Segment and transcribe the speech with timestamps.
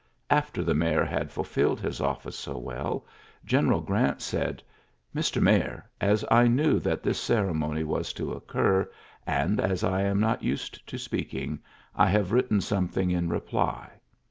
[0.31, 3.05] After the ms had fulfilled his office so well,
[3.45, 4.63] G^u Grant said,'
[5.15, 5.39] Mr.
[5.39, 8.89] Mayor, as I knew this ceremony was to occur,
[9.27, 11.59] and as 1 not used to speaking,
[11.95, 13.91] I have wri something in reply.'